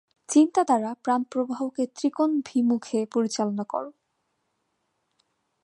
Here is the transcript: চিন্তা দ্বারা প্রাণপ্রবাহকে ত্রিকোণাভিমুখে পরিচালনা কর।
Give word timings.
চিন্তা 0.29 0.61
দ্বারা 0.63 0.91
প্রাণপ্রবাহকে 1.03 1.83
ত্রিকোণাভিমুখে 1.95 2.99
পরিচালনা 3.13 3.63
কর। 3.63 3.85